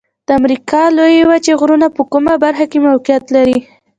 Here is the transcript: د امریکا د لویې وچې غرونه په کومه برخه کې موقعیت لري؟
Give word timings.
د 0.27 0.29
امریکا 0.39 0.81
د 0.89 0.93
لویې 0.97 1.23
وچې 1.29 1.53
غرونه 1.59 1.87
په 1.95 2.01
کومه 2.11 2.33
برخه 2.43 2.65
کې 2.71 2.79
موقعیت 2.87 3.25
لري؟ 3.35 3.57